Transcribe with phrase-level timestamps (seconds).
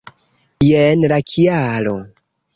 [0.67, 1.95] Jen la kialo.